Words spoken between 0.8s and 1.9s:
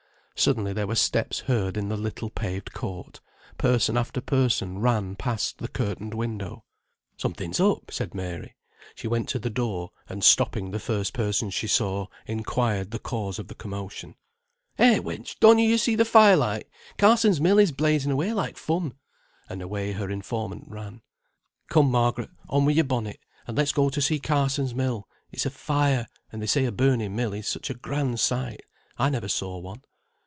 were steps heard in